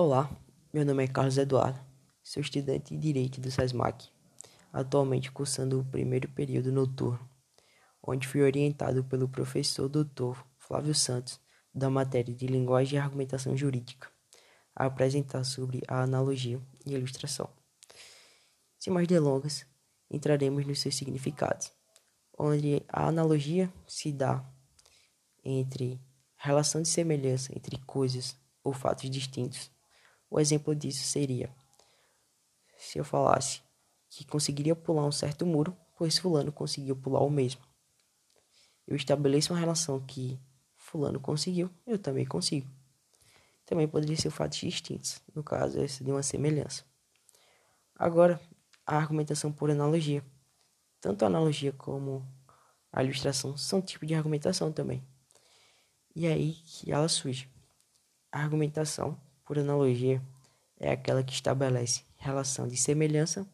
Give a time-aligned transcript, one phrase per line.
[0.00, 0.30] Olá,
[0.72, 1.76] meu nome é Carlos Eduardo,
[2.22, 4.08] sou estudante de Direito do SESMAC,
[4.72, 7.28] atualmente cursando o primeiro período noturno,
[8.00, 10.38] onde fui orientado pelo professor Dr.
[10.56, 11.40] Flávio Santos,
[11.74, 14.08] da matéria de Linguagem e Argumentação Jurídica,
[14.72, 17.50] a apresentar sobre a analogia e ilustração.
[18.78, 19.66] Sem mais delongas,
[20.08, 21.72] entraremos nos seus significados,
[22.38, 24.48] onde a analogia se dá
[25.44, 26.00] entre
[26.36, 29.76] relação de semelhança entre coisas ou fatos distintos
[30.30, 31.50] o exemplo disso seria
[32.76, 33.62] se eu falasse
[34.08, 37.60] que conseguiria pular um certo muro, pois fulano conseguiu pular o mesmo.
[38.86, 40.38] Eu estabeleço uma relação que
[40.76, 42.68] fulano conseguiu, eu também consigo.
[43.66, 46.84] Também poderia ser fatos distintos, no caso esse de uma semelhança.
[47.94, 48.40] Agora,
[48.86, 50.24] a argumentação por analogia.
[51.00, 52.26] Tanto a analogia como
[52.90, 55.06] a ilustração são tipo de argumentação também.
[56.16, 57.50] E é aí que ela surge.
[58.32, 60.22] A argumentação por analogia,
[60.78, 63.48] é aquela que estabelece relação de semelhança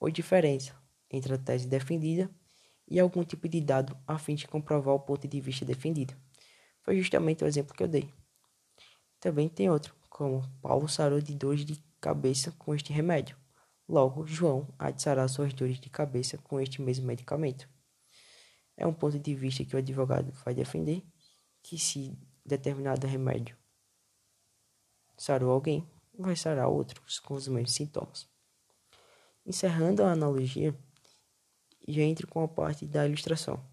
[0.00, 0.74] ou diferença
[1.10, 2.30] entre a tese defendida
[2.88, 6.16] e algum tipo de dado a fim de comprovar o ponto de vista defendido.
[6.80, 8.08] Foi justamente o exemplo que eu dei.
[9.20, 13.36] Também tem outro, como Paulo sarou de dores de cabeça com este remédio.
[13.86, 17.68] Logo, João há de sarar suas dores de cabeça com este mesmo medicamento.
[18.74, 21.04] É um ponto de vista que o advogado vai defender
[21.62, 23.54] que se determinado remédio
[25.16, 28.28] sarou alguém, vai sarar outros com os mesmos sintomas.
[29.44, 30.76] Encerrando a analogia,
[31.86, 33.64] já entro com a parte da ilustração,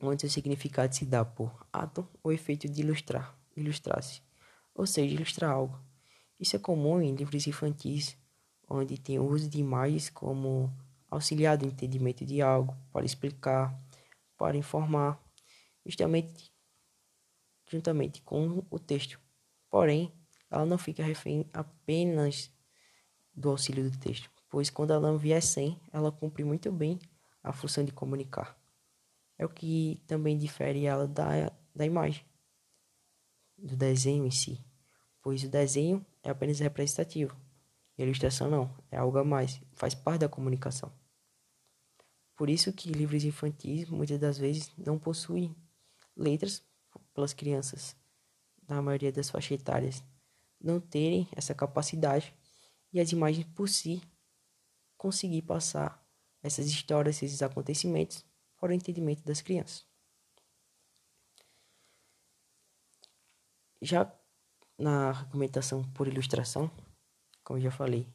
[0.00, 4.22] onde o significado se dá por ato ou efeito de ilustrar, ilustrar-se,
[4.74, 5.78] ou seja, ilustrar algo.
[6.38, 8.16] Isso é comum em livros infantis,
[8.68, 10.72] onde tem o uso de imagens como
[11.10, 13.76] auxiliar do entendimento de algo, para explicar,
[14.36, 15.20] para informar,
[15.84, 16.52] justamente
[17.68, 19.20] juntamente com o texto.
[19.70, 20.12] Porém,
[20.50, 22.50] ela não fica refém apenas
[23.34, 26.98] do auxílio do texto, pois quando ela vier sem, ela cumpre muito bem
[27.42, 28.58] a função de comunicar.
[29.36, 32.24] É o que também difere ela da, da imagem,
[33.56, 34.64] do desenho em si,
[35.22, 37.36] pois o desenho é apenas representativo,
[37.98, 40.92] a ilustração não, é algo a mais, faz parte da comunicação.
[42.36, 45.56] Por isso que livros infantis muitas das vezes não possuem
[46.16, 46.62] letras
[47.12, 47.96] pelas crianças
[48.68, 50.04] na maioria das faixas etárias,
[50.60, 52.34] não terem essa capacidade
[52.92, 54.02] e as imagens por si
[54.96, 56.04] conseguir passar
[56.42, 58.24] essas histórias, esses acontecimentos
[58.60, 59.86] para o entendimento das crianças.
[63.80, 64.12] Já
[64.76, 66.70] na argumentação por ilustração,
[67.44, 68.06] como eu já falei,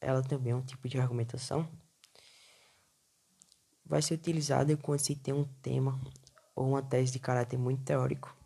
[0.00, 1.68] ela também é um tipo de argumentação.
[3.84, 6.00] Vai ser utilizada quando se tem um tema
[6.54, 8.41] ou uma tese de caráter muito teórico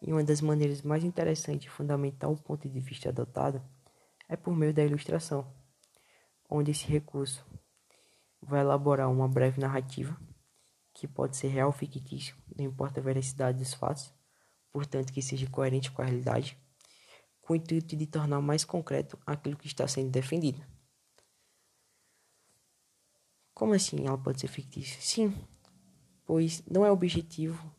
[0.00, 3.62] e uma das maneiras mais interessantes de fundamentar o ponto de vista adotado
[4.28, 5.52] é por meio da ilustração,
[6.48, 7.44] onde esse recurso
[8.40, 10.18] vai elaborar uma breve narrativa,
[10.94, 14.12] que pode ser real ou fictício, não importa a veracidade dos fatos,
[14.72, 16.58] portanto que seja coerente com a realidade,
[17.42, 20.64] com o intuito de tornar mais concreto aquilo que está sendo defendido.
[23.52, 25.00] Como assim ela pode ser fictícia?
[25.00, 25.36] Sim,
[26.24, 27.74] pois não é objetivo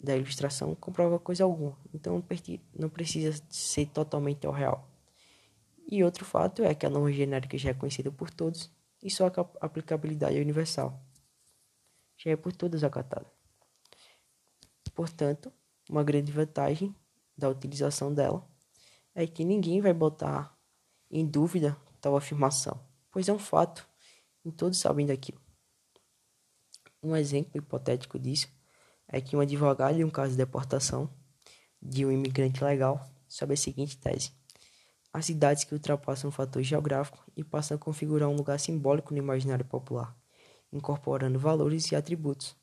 [0.00, 2.22] da ilustração comprova coisa alguma, então
[2.74, 4.88] não precisa ser totalmente ao real.
[5.90, 8.70] E outro fato é que a norma genérica já é conhecida por todos
[9.02, 11.02] e sua aplicabilidade é universal.
[12.16, 13.26] Já é por todos acatada.
[14.94, 15.52] Portanto,
[15.88, 16.94] uma grande vantagem
[17.36, 18.46] da utilização dela
[19.14, 20.56] é que ninguém vai botar
[21.10, 22.78] em dúvida tal afirmação,
[23.10, 23.88] pois é um fato
[24.44, 25.40] e todos sabem daquilo.
[27.02, 28.48] Um exemplo hipotético disso
[29.08, 31.10] é que um advogado em um caso de deportação
[31.80, 34.32] de um imigrante legal sob a seguinte tese:
[35.12, 39.18] as cidades que ultrapassam o fator geográfico e passam a configurar um lugar simbólico no
[39.18, 40.16] imaginário popular,
[40.72, 42.54] incorporando valores e atributos.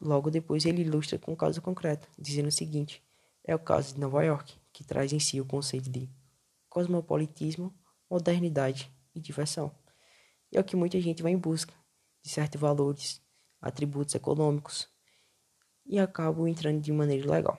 [0.00, 3.02] Logo depois ele ilustra com um caso concreto, dizendo o seguinte:
[3.42, 6.10] é o caso de Nova York, que traz em si o conceito de
[6.68, 7.74] cosmopolitismo,
[8.10, 9.74] modernidade e diversão.
[10.52, 11.72] E é o que muita gente vai em busca
[12.22, 13.22] de certos valores,
[13.60, 14.88] atributos econômicos,
[15.86, 17.58] e acabam entrando de maneira legal.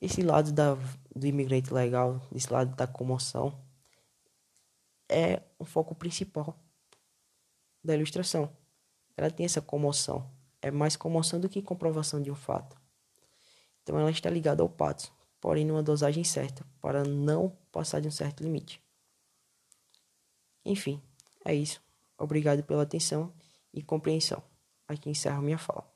[0.00, 0.74] Esse lado da,
[1.14, 3.58] do imigrante legal, esse lado da comoção,
[5.08, 6.58] é o foco principal
[7.82, 8.54] da ilustração.
[9.16, 10.30] Ela tem essa comoção.
[10.60, 12.76] É mais comoção do que comprovação de um fato.
[13.82, 18.10] Então ela está ligada ao pato, porém numa dosagem certa, para não passar de um
[18.10, 18.82] certo limite.
[20.64, 21.00] Enfim,
[21.44, 21.80] é isso.
[22.18, 23.32] Obrigado pela atenção
[23.72, 24.42] e compreensão.
[24.88, 25.95] Aqui encerro minha fala.